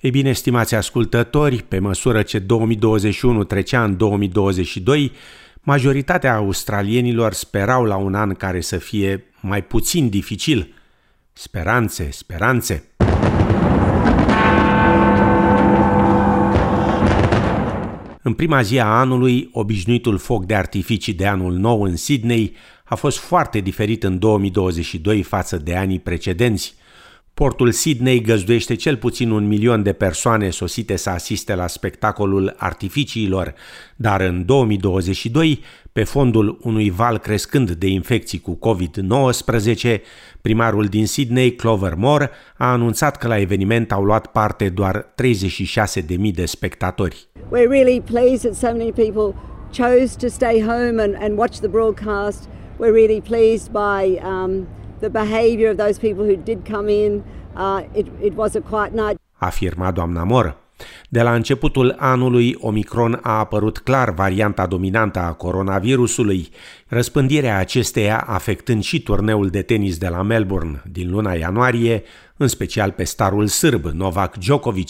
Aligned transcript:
Ei 0.00 0.10
bine, 0.10 0.32
stimați 0.32 0.74
ascultători, 0.74 1.62
pe 1.62 1.78
măsură 1.78 2.22
ce 2.22 2.38
2021 2.38 3.44
trecea 3.44 3.84
în 3.84 3.96
2022, 3.96 5.12
majoritatea 5.60 6.34
australienilor 6.34 7.32
sperau 7.32 7.84
la 7.84 7.96
un 7.96 8.14
an 8.14 8.34
care 8.34 8.60
să 8.60 8.76
fie 8.76 9.24
mai 9.40 9.64
puțin 9.64 10.08
dificil. 10.08 10.74
Speranțe, 11.32 12.08
speranțe. 12.10 12.84
În 18.22 18.32
prima 18.32 18.62
zi 18.62 18.78
a 18.78 18.86
anului, 18.86 19.48
obișnuitul 19.52 20.18
foc 20.18 20.44
de 20.44 20.54
artificii 20.54 21.14
de 21.14 21.26
anul 21.26 21.52
nou 21.52 21.82
în 21.82 21.96
Sydney 21.96 22.56
a 22.84 22.94
fost 22.94 23.18
foarte 23.18 23.60
diferit 23.60 24.02
în 24.02 24.18
2022 24.18 25.22
față 25.22 25.56
de 25.56 25.76
anii 25.76 25.98
precedenți. 25.98 26.74
Portul 27.40 27.70
Sydney 27.70 28.20
găzduiește 28.20 28.74
cel 28.74 28.96
puțin 28.96 29.30
un 29.30 29.46
milion 29.46 29.82
de 29.82 29.92
persoane 29.92 30.50
sosite 30.50 30.96
să 30.96 31.10
asiste 31.10 31.54
la 31.54 31.66
spectacolul 31.66 32.54
artificiilor, 32.56 33.54
dar 33.96 34.20
în 34.20 34.44
2022, 34.46 35.62
pe 35.92 36.04
fondul 36.04 36.58
unui 36.62 36.90
val 36.90 37.18
crescând 37.18 37.70
de 37.70 37.86
infecții 37.86 38.40
cu 38.40 38.58
COVID-19, 38.58 40.00
primarul 40.40 40.84
din 40.84 41.06
Sydney, 41.06 41.54
Clover 41.54 41.94
Moore, 41.94 42.30
a 42.56 42.72
anunțat 42.72 43.16
că 43.16 43.28
la 43.28 43.38
eveniment 43.38 43.92
au 43.92 44.04
luat 44.04 44.26
parte 44.26 44.68
doar 44.68 45.14
36.000 45.22 46.34
de 46.34 46.46
spectatori. 46.46 47.28
We're 47.34 47.68
really 47.68 48.00
pleased 48.00 48.40
that 48.40 48.54
so 48.54 48.76
many 48.76 48.92
people 48.92 49.34
chose 49.72 50.16
to 50.18 50.28
stay 50.28 50.60
home 50.60 51.02
and, 51.02 51.16
and 51.20 51.38
watch 51.38 51.58
the 51.58 51.68
broadcast. 51.68 52.48
We're 52.78 52.92
really 52.92 53.20
pleased 53.20 53.70
by 53.70 54.20
um, 54.24 54.66
the 55.00 55.08
behavior 55.08 55.70
of 55.70 55.76
those 55.76 55.98
people 55.98 56.24
who 56.24 56.36
did 56.36 56.58
come 56.72 56.88
in. 56.88 57.22
Uh, 57.56 57.82
it, 57.94 58.06
it 58.22 58.34
was 58.36 58.54
a 58.54 58.60
quiet 58.60 58.92
night. 58.92 59.18
Afirma 59.38 59.90
doamna 59.90 60.24
Mor. 60.24 60.56
De 61.08 61.22
la 61.22 61.34
începutul 61.34 61.94
anului, 61.98 62.56
Omicron 62.60 63.18
a 63.22 63.38
apărut 63.38 63.78
clar 63.78 64.14
varianta 64.14 64.66
dominantă 64.66 65.18
a 65.18 65.32
coronavirusului, 65.32 66.48
răspândirea 66.86 67.58
acesteia 67.58 68.24
afectând 68.26 68.82
și 68.82 69.02
turneul 69.02 69.48
de 69.48 69.62
tenis 69.62 69.98
de 69.98 70.08
la 70.08 70.22
Melbourne 70.22 70.82
din 70.92 71.10
luna 71.10 71.32
ianuarie, 71.32 72.02
în 72.36 72.48
special 72.48 72.90
pe 72.90 73.04
starul 73.04 73.46
sârb 73.46 73.84
Novak 73.84 74.36
Djokovic. 74.36 74.88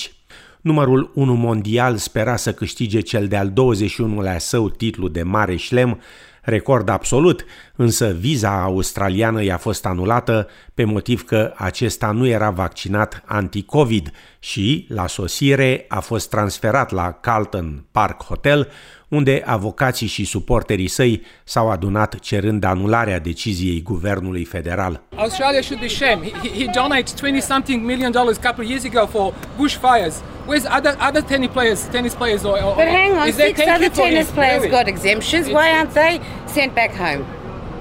Numărul 0.61 1.11
1 1.15 1.35
mondial 1.35 1.97
spera 1.97 2.37
să 2.37 2.53
câștige 2.53 3.01
cel 3.01 3.27
de-al 3.27 3.53
21-lea 3.53 4.37
său 4.37 4.69
titlu 4.69 5.09
de 5.09 5.23
mare 5.23 5.57
șlem, 5.57 6.01
record 6.43 6.89
absolut, 6.89 7.45
însă 7.77 8.17
viza 8.19 8.63
australiană 8.63 9.43
i-a 9.43 9.57
fost 9.57 9.87
anulată 9.87 10.49
pe 10.75 10.85
motiv 10.85 11.25
că 11.25 11.53
acesta 11.57 12.11
nu 12.11 12.27
era 12.27 12.51
vaccinat 12.51 13.23
anti-COVID 13.27 14.13
și, 14.39 14.87
la 14.89 15.07
sosire, 15.07 15.85
a 15.89 16.01
fost 16.01 16.29
transferat 16.29 16.91
la 16.91 17.13
Carlton 17.13 17.85
Park 17.93 18.23
Hotel, 18.23 18.69
unde 19.11 19.43
avocații 19.45 20.07
și 20.07 20.25
suporterii 20.25 20.89
săi 20.89 21.23
s-au 21.45 21.71
adunat 21.71 22.19
cerând 22.19 22.65
anularea 22.65 23.19
deciziei 23.19 23.83
guvernului 23.83 24.45
federal. 24.45 25.03
Australia 25.17 25.61
should 25.61 25.81
be 25.81 25.89
shamed. 25.89 26.33
He, 26.43 26.49
he 26.65 26.71
donated 26.81 27.15
20 27.21 27.43
something 27.43 27.85
million 27.85 28.13
dollars 28.13 28.37
a 28.37 28.41
couple 28.47 28.65
of 28.65 28.71
years 28.71 28.85
ago 28.85 29.07
for 29.07 29.35
bushfires. 29.59 30.15
Where's 30.47 30.67
other 30.79 30.97
other 31.09 31.23
tennis 31.23 31.51
players? 31.51 31.81
Tennis 31.91 32.15
players, 32.15 32.45
or, 32.45 32.57
or 32.65 32.75
but 32.75 32.89
hang 32.89 33.13
on, 33.19 33.29
is 33.29 33.37
there 33.37 33.55
six 33.55 33.69
other 33.77 33.91
tennis 34.03 34.29
him, 34.29 34.35
players 34.35 34.63
really? 34.63 34.77
got 34.77 34.87
exemptions. 34.89 35.47
Why 35.57 35.67
aren't 35.77 35.93
they 35.95 36.21
sent 36.47 36.75
back 36.75 36.93
home? 37.05 37.23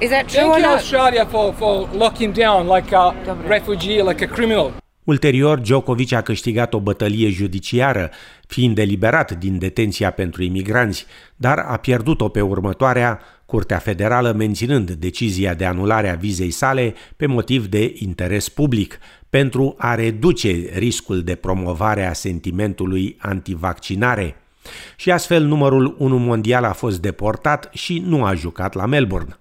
Is 0.01 0.09
that 0.09 0.23
true 0.27 0.39
Thank 0.39 0.53
or 0.53 0.59
you, 0.59 0.65
not? 0.65 0.77
Australia, 0.79 1.25
for 1.25 1.53
for 1.53 1.73
locking 2.03 2.29
him 2.29 2.33
down 2.43 2.67
like 2.75 2.89
a 2.91 3.05
refugee, 3.55 4.01
like 4.09 4.21
a 4.21 4.27
criminal. 4.27 4.67
Ulterior, 5.09 5.59
Djokovic 5.59 6.13
a 6.13 6.21
câștigat 6.21 6.73
o 6.73 6.79
bătălie 6.79 7.29
judiciară, 7.29 8.09
fiind 8.47 8.77
eliberat 8.77 9.31
din 9.31 9.57
detenția 9.57 10.11
pentru 10.11 10.43
imigranți, 10.43 11.05
dar 11.35 11.57
a 11.57 11.77
pierdut-o 11.77 12.29
pe 12.29 12.41
următoarea, 12.41 13.19
Curtea 13.45 13.77
Federală 13.77 14.31
menținând 14.31 14.91
decizia 14.91 15.53
de 15.53 15.65
anulare 15.65 16.09
a 16.09 16.15
vizei 16.15 16.51
sale 16.51 16.93
pe 17.17 17.25
motiv 17.25 17.65
de 17.67 17.93
interes 17.97 18.49
public, 18.49 18.99
pentru 19.29 19.75
a 19.77 19.95
reduce 19.95 20.69
riscul 20.73 21.21
de 21.21 21.35
promovare 21.35 22.05
a 22.05 22.13
sentimentului 22.13 23.15
antivaccinare. 23.19 24.35
Și 24.95 25.11
astfel 25.11 25.43
numărul 25.43 25.95
1 25.97 26.17
mondial 26.17 26.63
a 26.63 26.73
fost 26.73 27.01
deportat 27.01 27.69
și 27.73 28.03
nu 28.05 28.23
a 28.23 28.33
jucat 28.33 28.73
la 28.73 28.85
Melbourne. 28.85 29.37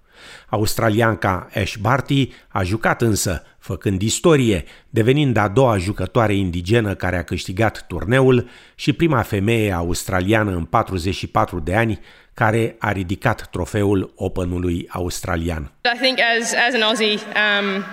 Australianca 0.49 1.49
Ash 1.55 1.77
Barty 1.77 2.29
a 2.49 2.62
jucat 2.62 3.03
însă, 3.03 3.43
făcând 3.59 4.03
istorie, 4.03 4.65
devenind 4.91 5.37
a 5.37 5.49
doua 5.49 5.77
jucătoare 5.77 6.34
indigenă 6.34 6.95
care 6.95 7.17
a 7.17 7.23
câștigat 7.23 7.84
turneul 7.87 8.49
și 8.75 8.93
prima 8.93 9.23
femeie 9.23 9.73
australiană 9.73 10.51
în 10.51 10.65
44 10.65 11.61
de 11.61 11.75
ani 11.75 12.01
care 12.34 12.77
a 12.79 12.93
ridicat 12.93 13.49
trofeul 13.51 14.12
Openului 14.17 14.89
australian. 14.91 15.73
I 15.95 15.99
think 15.99 16.19
as, 16.39 16.53
as 16.69 16.75
an 16.75 16.83
Aussie, 16.83 17.19
um, 17.45 17.85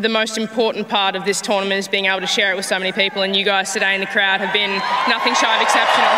the 0.00 0.08
most 0.08 0.36
important 0.36 0.86
part 0.86 1.14
of 1.16 1.22
this 1.22 1.40
tournament 1.40 1.80
is 1.80 1.88
being 1.88 2.06
able 2.06 2.20
to 2.20 2.32
share 2.36 2.50
it 2.52 2.56
with 2.56 2.66
so 2.66 2.78
many 2.78 2.92
people 2.92 3.22
and 3.22 3.34
you 3.34 3.44
guys 3.44 3.72
today 3.72 3.94
in 3.94 4.00
the 4.06 4.12
crowd 4.16 4.38
have 4.44 4.52
been 4.52 4.72
nothing 5.14 5.34
shy 5.34 5.52
of 5.56 5.62
exceptional. 5.66 6.14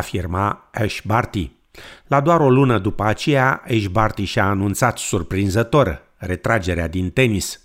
Afirma 0.00 0.46
Ash 0.72 1.00
Barty. 1.04 1.63
La 2.06 2.20
doar 2.20 2.40
o 2.40 2.50
lună 2.50 2.78
după 2.78 3.04
aceea, 3.04 3.62
Ash 3.68 3.86
Barty 3.86 4.24
și-a 4.24 4.44
anunțat 4.44 4.98
surprinzător 4.98 6.02
retragerea 6.16 6.88
din 6.88 7.10
tenis. 7.10 7.60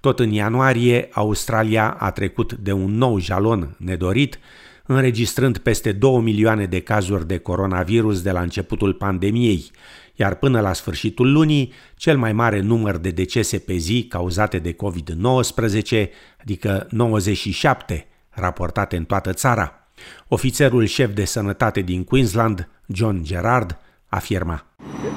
Tot 0.00 0.20
în 0.20 0.30
ianuarie, 0.30 1.08
Australia 1.12 1.90
a 1.90 2.10
trecut 2.10 2.52
de 2.52 2.72
un 2.72 2.96
nou 2.96 3.18
jalon 3.18 3.74
nedorit, 3.78 4.38
înregistrând 4.86 5.58
peste 5.58 5.92
2 5.92 6.20
milioane 6.20 6.64
de 6.64 6.80
cazuri 6.80 7.26
de 7.26 7.38
coronavirus 7.38 8.22
de 8.22 8.30
la 8.30 8.40
începutul 8.40 8.92
pandemiei, 8.92 9.70
iar 10.14 10.34
până 10.34 10.60
la 10.60 10.72
sfârșitul 10.72 11.32
lunii, 11.32 11.72
cel 11.96 12.18
mai 12.18 12.32
mare 12.32 12.60
număr 12.60 12.96
de 12.96 13.10
decese 13.10 13.58
pe 13.58 13.76
zi 13.76 14.06
cauzate 14.08 14.58
de 14.58 14.72
COVID-19, 14.72 16.06
adică 16.40 16.86
97, 16.90 18.06
raportate 18.30 18.96
în 18.96 19.04
toată 19.04 19.32
țara. 19.32 19.74
Ofițerul 20.28 20.84
șef 20.84 21.14
de 21.14 21.24
sănătate 21.24 21.80
din 21.80 22.04
Queensland, 22.04 22.68
John 22.92 23.22
Gerard, 23.22 23.76
afirma. 24.10 24.64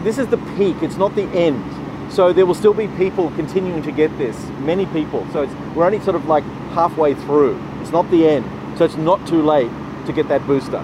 This 0.04 0.18
is 0.18 0.28
the 0.28 0.38
peak, 0.58 0.76
it's 0.82 0.98
not 0.98 1.16
the 1.16 1.28
end. 1.34 1.64
So 2.12 2.32
there 2.34 2.46
will 2.46 2.56
still 2.56 2.74
be 2.74 2.88
people 2.88 3.32
continuing 3.36 3.82
to 3.84 3.92
get 3.92 4.10
this, 4.18 4.36
many 4.66 4.86
people. 4.86 5.26
So 5.32 5.42
it's, 5.42 5.54
we're 5.76 5.86
only 5.86 6.00
sort 6.00 6.16
of 6.16 6.28
like 6.28 6.46
halfway 6.76 7.16
through. 7.16 7.58
It's 7.82 7.92
not 7.92 8.06
the 8.10 8.28
end. 8.28 8.46
So 8.78 8.86
it's 8.86 8.98
not 8.98 9.26
too 9.28 9.42
late 9.42 9.72
to 10.06 10.14
get 10.14 10.28
that 10.28 10.46
booster. 10.46 10.82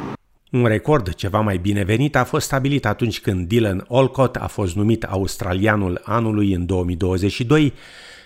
Un 0.51 0.65
record 0.65 1.13
ceva 1.13 1.39
mai 1.41 1.57
binevenit 1.57 2.15
a 2.15 2.23
fost 2.23 2.45
stabilit 2.45 2.85
atunci 2.85 3.21
când 3.21 3.47
Dylan 3.47 3.85
Olcott 3.87 4.35
a 4.35 4.47
fost 4.47 4.75
numit 4.75 5.03
australianul 5.03 6.01
anului 6.03 6.53
în 6.53 6.65
2022, 6.65 7.73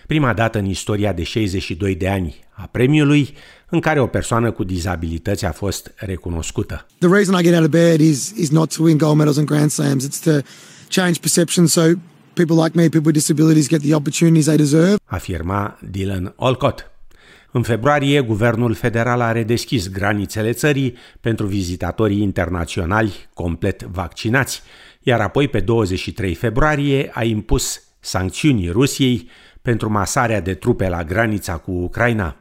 prima 0.06 0.32
dată 0.32 0.58
în 0.58 0.64
istoria 0.64 1.12
de 1.12 1.22
62 1.22 1.94
de 1.94 2.08
ani 2.08 2.44
a 2.50 2.68
premiului, 2.72 3.34
în 3.68 3.80
care 3.80 4.00
o 4.00 4.06
persoană 4.06 4.50
cu 4.50 4.64
dizabilități 4.64 5.44
a 5.44 5.52
fost 5.52 5.92
recunoscută. 5.96 6.86
The 6.98 7.08
reason 7.08 7.38
I 7.38 7.42
get 7.42 7.54
out 7.54 7.64
of 7.64 7.70
bed 7.70 8.00
is 8.00 8.32
is 8.36 8.50
not 8.50 8.74
to 8.76 8.82
win 8.82 8.98
gold 8.98 9.16
medals 9.16 9.36
and 9.36 9.46
grand 9.46 9.70
slams. 9.70 10.06
It's 10.06 10.22
to 10.24 10.30
change 10.88 11.20
perception 11.20 11.66
so 11.66 11.82
people 12.32 12.56
like 12.64 12.76
me, 12.76 12.88
people 12.88 13.00
with 13.04 13.18
disabilities 13.18 13.68
get 13.68 13.80
the 13.80 13.94
opportunities 13.94 14.44
they 14.44 14.56
deserve. 14.56 14.94
Afirma 15.04 15.78
Dylan 15.90 16.32
Olcott. 16.36 16.88
În 17.56 17.62
februarie, 17.62 18.20
guvernul 18.20 18.74
federal 18.74 19.20
a 19.20 19.32
redeschis 19.32 19.88
granițele 19.88 20.52
țării 20.52 20.96
pentru 21.20 21.46
vizitatorii 21.46 22.22
internaționali 22.22 23.28
complet 23.34 23.82
vaccinați, 23.82 24.62
iar 25.02 25.20
apoi 25.20 25.48
pe 25.48 25.60
23 25.60 26.34
februarie 26.34 27.10
a 27.12 27.24
impus 27.24 27.82
sancțiuni 28.00 28.68
Rusiei 28.70 29.28
pentru 29.64 29.90
masarea 29.90 30.40
de 30.40 30.54
trupe 30.54 30.88
la 30.88 31.04
granița 31.04 31.56
cu 31.56 31.70
Ucraina. 31.70 32.36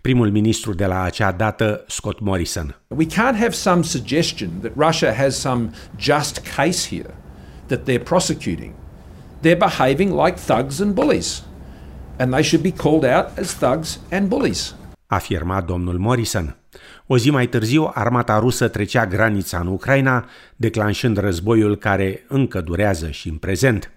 Primul 0.00 0.30
ministru 0.30 0.72
de 0.72 0.86
la 0.86 1.02
acea 1.02 1.32
dată, 1.32 1.84
Scott 1.86 2.20
Morrison. 2.20 2.76
We 2.88 3.06
can't 3.06 3.38
have 3.38 3.50
some 3.50 3.82
suggestion 3.82 4.50
that 4.60 4.90
Russia 4.90 5.12
has 5.14 5.38
some 5.38 5.70
just 5.98 6.40
case 6.56 6.96
here 6.96 7.14
that 7.66 7.78
they're 7.84 8.02
prosecuting. 8.02 8.72
They're 9.40 9.58
behaving 9.58 10.24
like 10.24 10.38
thugs 10.38 10.80
and 10.80 10.94
bullies. 10.94 11.42
And 12.16 12.32
they 12.32 12.42
should 12.42 12.62
be 12.62 12.82
called 12.82 13.04
out 13.04 13.38
as 13.38 13.52
thugs 13.52 14.00
and 14.10 14.28
bullies. 14.28 14.74
Afirma 15.06 15.60
domnul 15.60 15.98
Morrison. 15.98 16.56
O 17.06 17.18
zi 17.18 17.30
mai 17.30 17.46
târziu, 17.46 17.90
armata 17.94 18.38
rusă 18.38 18.68
trecea 18.68 19.06
granița 19.06 19.58
în 19.58 19.66
Ucraina, 19.66 20.24
declanșând 20.56 21.16
războiul 21.16 21.76
care 21.76 22.24
încă 22.28 22.60
durează 22.60 23.10
și 23.10 23.28
în 23.28 23.36
prezent. 23.36 23.90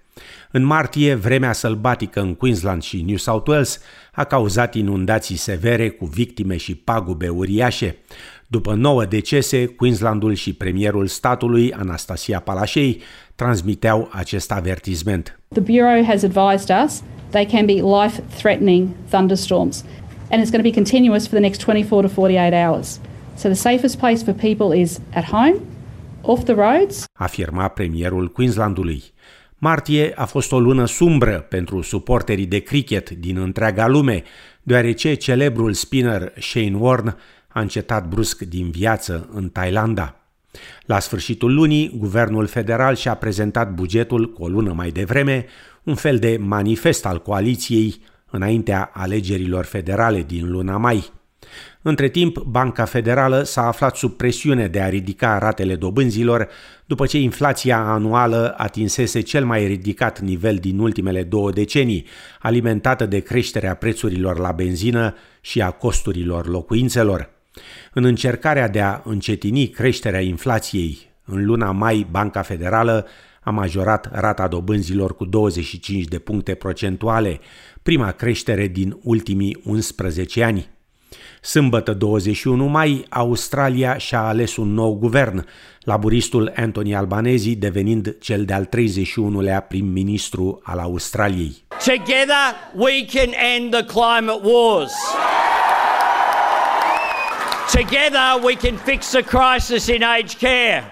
În 0.52 0.64
martie, 0.64 1.14
vremea 1.14 1.52
sălbatică 1.54 2.22
în 2.22 2.36
Queensland 2.36 2.82
și 2.82 3.02
New 3.02 3.18
South 3.18 3.50
Wales 3.50 3.80
a 4.14 4.24
cauzat 4.24 4.76
inundații 4.76 5.36
severe 5.36 5.90
cu 5.90 6.06
victime 6.06 6.58
și 6.58 6.76
pagube 6.76 7.30
uriașe. 7.30 7.98
După 8.48 8.74
nouă 8.74 9.06
decese, 9.06 9.66
Queenslandul 9.66 10.34
și 10.34 10.54
premierul 10.54 11.08
statului, 11.08 11.74
Anastasia 11.74 12.40
Palaszczuk, 12.40 12.96
transmiteau 13.36 14.10
acest 14.12 14.52
avertisment. 14.52 15.40
The 15.48 15.62
Bureau 15.62 16.04
has 16.04 16.24
advised 16.24 16.76
us 16.86 17.02
they 17.30 17.46
can 17.46 17.66
be 17.66 17.74
life-threatening 17.74 18.88
thunderstorms. 19.10 19.84
and 20.32 20.42
it's 20.42 20.52
going 20.52 20.64
to 20.64 20.70
be 20.70 20.72
continuous 20.72 21.28
for 21.28 21.36
the 21.36 21.42
next 21.42 21.60
24 21.60 22.02
to 22.02 22.10
48 22.10 22.54
hours. 22.54 23.00
So 23.36 23.50
the 23.50 23.56
safest 23.56 24.00
place 24.00 24.24
for 24.24 24.34
people 24.34 24.72
is 24.72 25.00
at 25.14 25.26
home, 25.26 25.60
off 26.24 26.46
the 26.46 26.56
roads. 26.56 27.06
Afirma 27.14 27.68
premierul 27.68 28.32
Queenslandului. 28.32 29.04
Martie 29.58 30.14
a 30.16 30.26
fost 30.26 30.52
o 30.52 30.60
lună 30.60 30.86
sumbră 30.86 31.46
pentru 31.50 31.82
suporterii 31.82 32.46
de 32.46 32.60
cricket 32.60 33.10
din 33.10 33.38
întreaga 33.38 33.88
lume, 33.88 34.24
deoarece 34.64 35.14
celebrul 35.14 35.74
spinner 35.74 36.34
Shane 36.40 36.78
Warne 36.78 37.16
a 37.48 37.60
încetat 37.60 38.08
brusc 38.08 38.42
din 38.42 38.70
viață 38.70 39.30
în 39.34 39.50
Thailanda. 39.50 40.20
La 40.86 41.00
sfârșitul 41.00 41.54
lunii, 41.54 41.94
guvernul 41.98 42.48
federal 42.48 42.96
și-a 42.96 43.14
prezentat 43.14 43.74
bugetul 43.74 44.32
cu 44.32 44.44
o 44.44 44.48
lună 44.48 44.74
mai 44.74 44.90
devreme, 44.90 45.46
un 45.84 45.96
fel 45.96 46.20
de 46.20 46.38
manifest 46.38 47.06
al 47.06 47.22
coaliției 47.22 48.02
înaintea 48.30 48.92
alegerilor 48.94 49.66
federale 49.66 50.24
din 50.24 50.52
luna 50.52 50.78
mai. 50.78 51.12
Între 51.82 52.10
timp, 52.10 52.38
Banca 52.38 52.86
Federală 52.86 53.44
s-a 53.44 53.68
aflat 53.68 53.96
sub 53.96 54.12
presiune 54.12 54.68
de 54.68 54.82
a 54.82 54.90
ridica 54.90 55.38
ratele 55.38 55.76
dobânzilor 55.76 56.48
după 56.86 57.06
ce 57.06 57.20
inflația 57.20 57.78
anuală 57.78 58.54
atinsese 58.58 59.22
cel 59.22 59.46
mai 59.46 59.68
ridicat 59.68 60.20
nivel 60.20 60.56
din 60.56 60.80
ultimele 60.80 61.24
două 61.24 61.52
decenii, 61.52 62.06
alimentată 62.40 63.06
de 63.06 63.20
creșterea 63.20 63.74
prețurilor 63.74 64.40
la 64.40 64.52
benzină 64.52 65.16
și 65.42 65.62
a 65.62 65.72
costurilor 65.72 66.48
locuințelor. 66.48 67.30
În 67.94 68.04
încercarea 68.04 68.68
de 68.68 68.82
a 68.82 69.02
încetini 69.04 69.68
creșterea 69.68 70.22
inflației, 70.22 70.98
în 71.26 71.46
luna 71.46 71.72
mai 71.72 72.08
Banca 72.12 72.42
Federală 72.42 73.08
a 73.42 73.50
majorat 73.52 74.10
rata 74.12 74.48
dobânzilor 74.48 75.16
cu 75.16 75.26
25 75.26 76.06
de 76.06 76.20
puncte 76.20 76.54
procentuale, 76.54 77.40
prima 77.84 78.12
creștere 78.12 78.68
din 78.68 78.98
ultimii 79.04 79.62
11 79.64 80.44
ani. 80.44 80.75
Sâmbătă 81.42 81.94
21 81.94 82.66
mai, 82.66 83.06
Australia 83.10 83.98
și-a 83.98 84.22
ales 84.22 84.56
un 84.56 84.74
nou 84.74 84.96
guvern, 84.96 85.48
laburistul 85.80 86.54
Anthony 86.56 86.96
Albanese 86.96 87.54
devenind 87.54 88.16
cel 88.20 88.46
de-al 88.46 88.66
31-lea 88.66 89.60
prim-ministru 89.60 90.62
al 90.64 90.80
Australiei. 90.80 91.64
Together 91.86 92.56
we 92.74 93.06
can 93.06 93.30
end 93.56 93.72
the 93.72 93.84
climate 93.84 94.40
wars. 94.44 94.94
Together 97.72 98.40
we 98.44 98.56
can 98.56 98.78
fix 98.78 99.10
the 99.10 99.22
crisis 99.22 99.88
in 99.88 100.04
aged 100.04 100.38
care. 100.40 100.84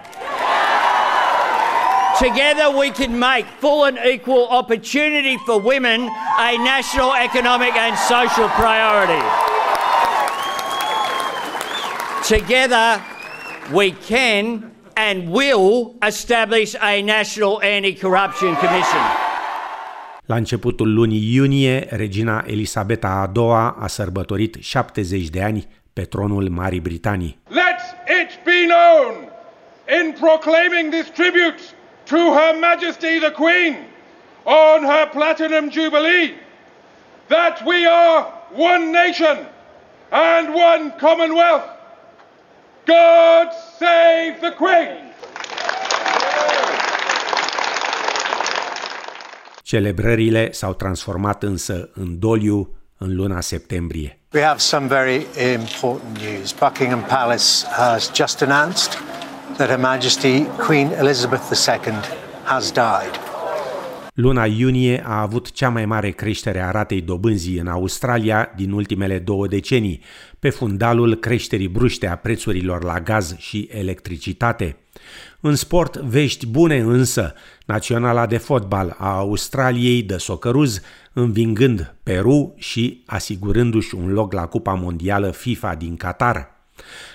Together 2.18 2.70
we 2.78 2.90
can 2.90 3.18
make 3.18 3.44
full 3.58 3.84
and 3.84 3.98
equal 3.98 4.46
opportunity 4.50 5.36
for 5.46 5.60
women 5.60 6.08
a 6.38 6.56
national 6.58 7.12
economic 7.14 7.74
and 7.74 7.96
social 7.98 8.48
priority. 8.50 9.53
Together 12.26 13.02
we 13.70 13.92
can 13.92 14.70
and 14.96 15.28
will 15.30 15.94
establish 16.06 16.74
a 16.80 17.02
national 17.02 17.60
anti-corruption 17.62 18.54
commission. 18.56 19.00
La 20.26 20.36
începutul 20.36 20.94
lunii 20.94 21.34
iunie, 21.34 21.86
regina 21.90 22.44
Elisabeta 22.46 23.08
a 23.08 23.30
II 23.36 23.74
a 23.80 23.86
sărbătorit 23.86 24.56
70 24.60 25.28
de 25.28 25.42
ani 25.42 25.68
pe 25.92 26.02
tronul 26.02 26.48
Marii 26.48 26.80
Britanii. 26.80 27.38
Let 27.48 27.80
it 28.20 28.44
be 28.44 28.66
known 28.66 29.12
in 30.00 30.12
proclaiming 30.20 30.92
this 30.92 31.08
tribute 31.10 31.60
to 32.04 32.16
Her 32.16 32.52
Majesty 32.60 33.18
the 33.18 33.30
Queen 33.30 33.76
on 34.44 34.82
her 34.82 35.08
Platinum 35.12 35.70
Jubilee 35.70 36.32
that 37.28 37.62
we 37.66 37.86
are 37.86 38.26
one 38.56 38.90
nation 38.90 39.36
and 40.10 40.48
one 40.48 40.94
Commonwealth. 41.00 41.72
God 42.86 43.48
save 43.78 44.38
the 44.40 44.52
Queen! 44.52 45.12
Celebrările 49.62 50.52
s-au 50.52 50.74
transformat 50.74 51.42
însă 51.42 51.90
în 51.94 52.18
doliu 52.18 52.74
în 52.98 53.14
luna 53.14 53.40
septembrie. 53.40 54.18
We 54.32 54.42
have 54.42 54.58
some 54.58 54.86
very 54.86 55.26
important 55.52 56.18
news. 56.18 56.52
Buckingham 56.52 57.02
Palace 57.02 57.66
has 57.70 58.10
just 58.14 58.42
announced 58.42 58.98
that 59.56 59.68
Her 59.68 59.78
Majesty 59.78 60.42
Queen 60.42 60.90
Elizabeth 60.98 61.42
II 61.68 61.92
has 62.44 62.72
died. 62.72 63.23
Luna 64.14 64.44
iunie 64.44 65.02
a 65.06 65.20
avut 65.20 65.50
cea 65.50 65.68
mai 65.68 65.86
mare 65.86 66.10
creștere 66.10 66.60
a 66.60 66.70
ratei 66.70 67.00
dobânzii 67.00 67.58
în 67.58 67.66
Australia 67.66 68.52
din 68.56 68.72
ultimele 68.72 69.18
două 69.18 69.46
decenii, 69.46 70.00
pe 70.38 70.50
fundalul 70.50 71.14
creșterii 71.14 71.68
bruște 71.68 72.06
a 72.06 72.16
prețurilor 72.16 72.84
la 72.84 73.00
gaz 73.00 73.36
și 73.38 73.68
electricitate. 73.72 74.76
În 75.40 75.54
sport, 75.54 75.96
vești 75.96 76.46
bune 76.46 76.78
însă, 76.78 77.34
Naționala 77.66 78.26
de 78.26 78.36
fotbal 78.36 78.96
a 78.98 79.16
Australiei 79.16 80.02
de 80.02 80.16
socăruz 80.16 80.80
învingând 81.12 81.94
Peru 82.02 82.54
și 82.56 83.02
asigurându-și 83.06 83.94
un 83.94 84.12
loc 84.12 84.32
la 84.32 84.46
Cupa 84.46 84.74
Mondială 84.74 85.30
FIFA 85.30 85.74
din 85.74 85.96
Qatar. 85.96 86.54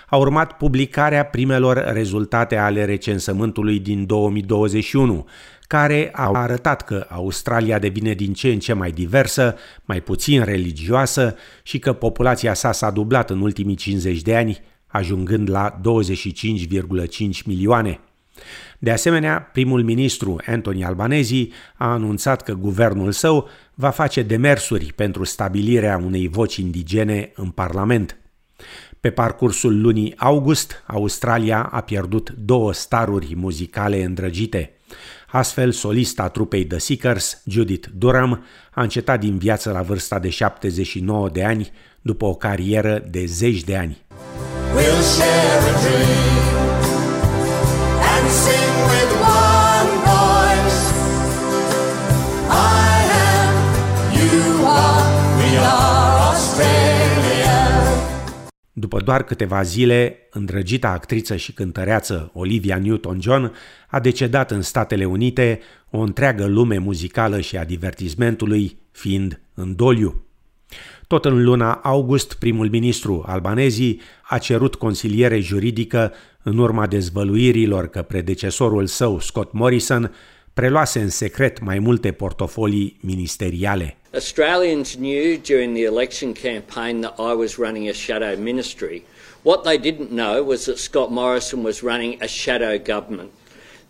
A 0.08 0.18
urmat 0.18 0.58
publicarea 0.58 1.26
primelor 1.26 1.92
rezultate 1.94 2.56
ale 2.56 2.86
recensământului 2.86 3.80
din 3.80 4.06
2021, 4.06 5.28
care 5.70 6.12
au 6.16 6.34
arătat 6.34 6.82
că 6.82 7.06
Australia 7.10 7.80
devine 7.80 8.14
din 8.14 8.34
ce 8.34 8.48
în 8.48 8.60
ce 8.60 8.74
mai 8.74 8.92
diversă, 8.92 9.56
mai 9.86 10.02
puțin 10.02 10.44
religioasă 10.44 11.36
și 11.64 11.80
că 11.80 11.94
populația 11.94 12.54
sa 12.54 12.72
s-a 12.72 12.92
dublat 12.92 13.30
în 13.30 13.42
ultimii 13.42 13.76
50 13.76 14.22
de 14.22 14.36
ani, 14.36 14.62
ajungând 14.88 15.50
la 15.50 15.80
25,5 15.82 17.44
milioane. 17.46 18.00
De 18.80 18.92
asemenea, 18.92 19.42
primul 19.42 19.84
ministru 19.84 20.42
Anthony 20.46 20.84
Albanese 20.84 21.48
a 21.78 21.92
anunțat 21.92 22.42
că 22.42 22.54
guvernul 22.54 23.12
său 23.12 23.50
va 23.74 23.90
face 23.90 24.22
demersuri 24.22 24.94
pentru 24.94 25.24
stabilirea 25.24 26.02
unei 26.06 26.28
voci 26.28 26.56
indigene 26.56 27.32
în 27.36 27.50
Parlament. 27.50 28.18
Pe 29.00 29.10
parcursul 29.10 29.82
lunii 29.82 30.14
august, 30.18 30.84
Australia 30.88 31.64
a 31.64 31.82
pierdut 31.82 32.30
două 32.30 32.74
staruri 32.74 33.36
muzicale 33.36 34.04
îndrăgite. 34.04 34.74
Astfel, 35.32 35.72
solista 35.72 36.28
trupei 36.28 36.66
The 36.66 36.78
Seekers, 36.78 37.42
Judith 37.46 37.88
Durham, 37.98 38.46
a 38.72 38.82
încetat 38.82 39.20
din 39.20 39.38
viață 39.38 39.72
la 39.72 39.82
vârsta 39.82 40.20
de 40.20 40.30
79 40.30 41.30
de 41.30 41.44
ani, 41.44 41.72
după 42.02 42.26
o 42.26 42.36
carieră 42.36 43.04
de 43.10 43.26
zeci 43.26 43.64
de 43.64 43.78
ani. 43.78 43.98
We'll 44.76 45.02
share 45.02 45.76
a 45.76 45.82
dream 45.82 46.39
După 58.80 59.00
doar 59.00 59.24
câteva 59.24 59.62
zile, 59.62 60.18
îndrăgita 60.32 60.90
actriță 60.90 61.36
și 61.36 61.54
cântăreață 61.54 62.32
Olivia 62.34 62.78
Newton-John 62.78 63.52
a 63.88 64.00
decedat 64.00 64.52
în 64.52 64.62
Statele 64.62 65.06
Unite, 65.06 65.60
o 65.90 66.00
întreagă 66.00 66.46
lume 66.46 66.78
muzicală 66.78 67.40
și 67.40 67.58
a 67.58 67.66
divertismentului 67.66 68.78
fiind 68.92 69.42
în 69.54 69.76
doliu. 69.76 70.24
Tot 71.08 71.26
în 71.26 71.44
luna 71.44 71.74
august, 71.74 72.34
primul 72.34 72.70
ministru 72.70 73.24
albanezii 73.28 74.02
a 74.30 74.38
cerut 74.38 74.76
consiliere 74.76 75.40
juridică 75.40 76.14
în 76.44 76.58
urma 76.58 76.88
dezvăluirilor 76.88 77.88
că 77.88 78.02
predecesorul 78.02 78.86
său, 78.86 79.20
Scott 79.20 79.54
Morrison, 79.54 80.12
preluase 80.60 81.00
în 81.00 81.10
secret 81.10 81.62
mai 81.62 81.80
multe 81.80 82.12
portofolii 82.12 82.98
ministeriale. 83.02 83.98
Australians 84.14 84.96
knew 84.96 85.40
during 85.48 85.76
the 85.76 85.84
election 85.84 86.34
campaign 86.34 87.02
that 87.02 87.16
I 87.18 87.34
was 87.38 87.56
running 87.56 87.88
a 87.88 87.92
shadow 87.94 88.38
ministry. 88.38 89.04
What 89.42 89.64
they 89.64 89.78
didn't 89.78 90.10
know 90.10 90.48
was 90.48 90.64
that 90.64 90.78
Scott 90.78 91.10
Morrison 91.10 91.64
was 91.64 91.82
running 91.82 92.22
a 92.22 92.28
shadow 92.28 92.78
government. 92.94 93.30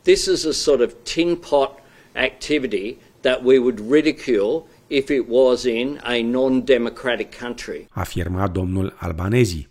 This 0.03 0.25
is 0.27 0.45
a 0.45 0.51
sort 0.51 0.81
of 0.81 0.93
tin 1.03 1.35
pot 1.35 1.71
activity 2.15 2.97
that 3.21 3.43
we 3.43 3.57
would 3.59 3.79
ridicule 3.91 4.67
if 4.87 5.09
it 5.09 5.25
was 5.27 5.65
in 5.65 5.99
a 6.03 6.21
non-democratic 6.21 7.39
country. 7.39 7.87
Afirma 7.93 8.47
domnul 8.47 8.95
Albanezi. 8.99 9.68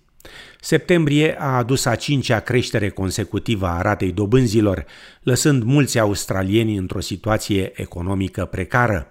Septembrie 0.61 1.37
a 1.39 1.57
adus 1.57 1.85
a 1.85 1.95
cincea 1.95 2.41
creștere 2.41 2.89
consecutivă 2.89 3.67
a 3.67 3.81
ratei 3.81 4.13
dobânzilor, 4.13 4.85
lăsând 5.23 5.63
mulți 5.63 5.99
australieni 5.99 6.77
într-o 6.77 7.01
situație 7.01 7.73
economică 7.75 8.45
precară. 8.45 9.07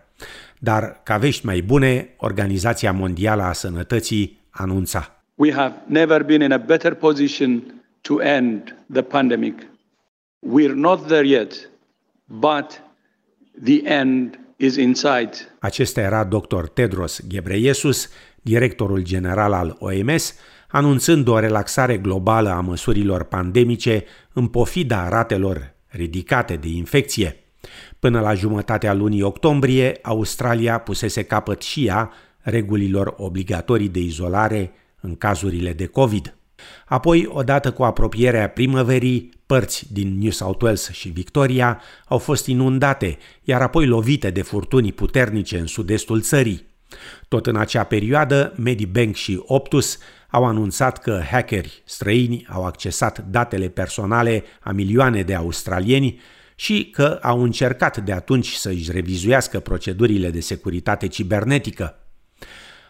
Dar, 0.60 1.02
ca 1.04 1.18
vești 1.18 1.46
mai 1.46 1.62
bune, 1.62 2.10
Organizația 2.18 2.92
Mondială 2.92 3.44
a 3.44 3.54
Sănătății 3.54 4.40
anunța. 4.50 5.22
We 5.36 5.54
have 5.54 5.76
never 5.88 6.24
been 6.24 6.42
in 6.42 6.52
a 6.52 6.58
better 6.58 6.94
position 6.94 7.84
to 8.02 8.22
end 8.22 8.76
the 8.94 9.02
pandemic. 9.02 9.62
We're 10.40 10.76
not 10.76 11.08
there 11.08 11.28
yet, 11.28 11.70
but 12.26 12.82
the 13.64 13.82
end 13.84 14.40
is 14.58 14.76
inside. 14.76 15.30
Acesta 15.60 16.02
era 16.02 16.24
dr. 16.24 16.68
Tedros 16.68 17.22
Ghebreyesus, 17.28 18.10
directorul 18.42 19.02
general 19.04 19.54
al 19.54 19.76
OMS, 19.80 20.36
anunțând 20.68 21.28
o 21.28 21.40
relaxare 21.40 21.98
globală 21.98 22.50
a 22.50 22.60
măsurilor 22.60 23.24
pandemice 23.24 24.04
în 24.34 24.48
pofida 24.48 25.10
ratelor 25.10 25.74
ridicate 25.88 26.56
de 26.56 26.68
infecție. 26.68 27.36
Până 28.00 28.20
la 28.20 28.34
jumătatea 28.34 28.94
lunii 28.94 29.22
octombrie, 29.22 30.00
Australia 30.02 30.78
pusese 30.78 31.24
capăt 31.24 31.62
și 31.62 31.86
ea 31.86 32.12
regulilor 32.40 33.14
obligatorii 33.18 33.90
de 33.90 34.00
izolare 34.00 34.72
în 35.02 35.16
cazurile 35.16 35.74
de 35.74 35.86
COVID. 35.86 36.36
Apoi, 36.86 37.30
odată 37.32 37.72
cu 37.72 37.84
apropierea 37.84 38.50
primăverii, 38.50 39.30
părți 39.46 39.94
din 39.94 40.18
New 40.20 40.32
South 40.32 40.64
Wales 40.64 40.90
și 40.92 41.10
Victoria 41.10 41.82
au 42.08 42.18
fost 42.18 42.48
inundate, 42.48 43.18
iar 43.44 43.62
apoi 43.62 43.86
lovite 43.86 44.30
de 44.30 44.42
furtuni 44.42 44.92
puternice 44.92 45.60
în 45.60 45.66
sud-estul 45.66 46.22
țării. 46.22 46.66
Tot 47.28 47.48
în 47.48 47.56
acea 47.56 47.84
perioadă, 47.84 48.54
Medibank 48.58 49.16
și 49.16 49.44
Optus 49.46 49.98
au 50.30 50.46
anunțat 50.46 50.98
că 50.98 51.22
hackeri 51.32 51.82
străini 51.86 52.48
au 52.50 52.66
accesat 52.66 53.26
datele 53.30 53.68
personale 53.68 54.44
a 54.60 54.72
milioane 54.72 55.22
de 55.22 55.36
australieni 55.36 56.20
și 56.56 56.90
că 56.90 57.20
au 57.22 57.44
încercat 57.44 57.98
de 57.98 58.12
atunci 58.12 58.54
să 58.54 58.70
își 58.70 58.92
revizuiască 58.92 59.60
procedurile 59.60 60.30
de 60.30 60.40
securitate 60.40 61.08
cibernetică. 61.08 61.96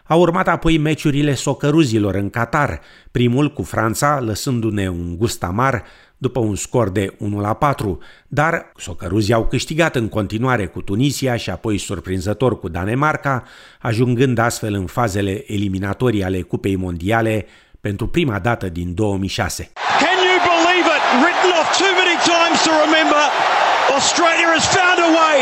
Au 0.03 0.19
urmat 0.19 0.47
apoi 0.47 0.77
meciurile 0.77 1.33
socăruzilor 1.33 2.15
în 2.15 2.29
Qatar, 2.29 2.81
primul 3.11 3.53
cu 3.53 3.63
Franța 3.63 4.19
lăsându-ne 4.19 4.89
un 4.89 5.17
gust 5.17 5.43
amar 5.43 5.83
după 6.17 6.39
un 6.39 6.55
scor 6.55 6.89
de 6.89 7.13
1 7.17 7.39
la 7.39 7.53
4, 7.53 7.99
dar 8.27 8.71
socăruzii 8.77 9.33
au 9.33 9.47
câștigat 9.47 9.95
în 9.95 10.09
continuare 10.09 10.65
cu 10.65 10.81
Tunisia 10.81 11.35
și 11.35 11.49
apoi 11.49 11.77
surprinzător 11.77 12.59
cu 12.59 12.67
Danemarca, 12.69 13.43
ajungând 13.81 14.37
astfel 14.37 14.73
în 14.73 14.85
fazele 14.85 15.43
eliminatorii 15.53 16.23
ale 16.23 16.41
Cupei 16.41 16.75
Mondiale 16.75 17.45
pentru 17.81 18.07
prima 18.07 18.39
dată 18.39 18.69
din 18.69 18.93
2006. 18.93 19.71
Can 19.99 20.19
you 20.27 20.37
believe 20.51 20.87
it? 20.95 21.03
Written 21.23 21.51
off 21.59 21.69
too 21.77 21.93
many 22.01 22.17
times 22.31 22.59
to 22.65 22.71
remember. 22.85 23.23
Australia 23.95 24.47
has 24.55 24.65
found 24.75 24.99
a 25.07 25.09
way. 25.19 25.39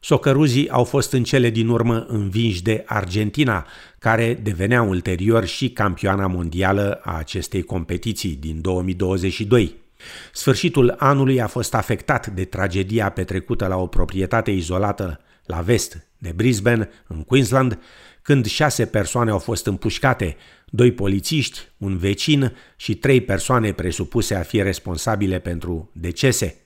Socăruzii 0.00 0.70
au 0.70 0.84
fost 0.84 1.12
în 1.12 1.22
cele 1.22 1.50
din 1.50 1.68
urmă 1.68 2.06
învinși 2.08 2.62
de 2.62 2.82
Argentina, 2.86 3.66
care 3.98 4.40
devenea 4.42 4.82
ulterior 4.82 5.44
și 5.44 5.70
campioana 5.70 6.26
mondială 6.26 7.00
a 7.04 7.16
acestei 7.18 7.62
competiții 7.62 8.36
din 8.40 8.60
2022. 8.60 9.83
Sfârșitul 10.32 10.94
anului 10.98 11.40
a 11.40 11.46
fost 11.46 11.74
afectat 11.74 12.26
de 12.26 12.44
tragedia 12.44 13.10
petrecută 13.10 13.66
la 13.66 13.76
o 13.76 13.86
proprietate 13.86 14.50
izolată 14.50 15.20
la 15.46 15.60
vest 15.60 16.06
de 16.18 16.32
Brisbane, 16.32 16.88
în 17.06 17.22
Queensland, 17.22 17.78
când 18.22 18.46
șase 18.46 18.86
persoane 18.86 19.30
au 19.30 19.38
fost 19.38 19.66
împușcate, 19.66 20.36
doi 20.66 20.92
polițiști, 20.92 21.58
un 21.78 21.96
vecin 21.96 22.56
și 22.76 22.94
trei 22.94 23.20
persoane 23.20 23.72
presupuse 23.72 24.34
a 24.34 24.42
fi 24.42 24.62
responsabile 24.62 25.38
pentru 25.38 25.90
decese. 25.92 26.56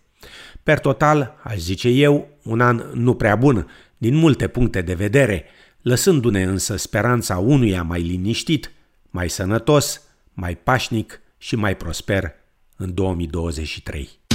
Per 0.62 0.78
total, 0.78 1.36
aș 1.42 1.56
zice 1.56 1.88
eu, 1.88 2.28
un 2.42 2.60
an 2.60 2.84
nu 2.92 3.14
prea 3.14 3.36
bun, 3.36 3.70
din 3.96 4.14
multe 4.14 4.48
puncte 4.48 4.80
de 4.80 4.94
vedere, 4.94 5.44
lăsându-ne 5.82 6.42
însă 6.42 6.76
speranța 6.76 7.38
unuia 7.38 7.82
mai 7.82 8.00
liniștit, 8.00 8.72
mai 9.10 9.28
sănătos, 9.28 10.02
mai 10.32 10.56
pașnic 10.56 11.20
și 11.38 11.56
mai 11.56 11.76
prosper 11.76 12.34
în 12.78 12.94
2023. 12.94 14.27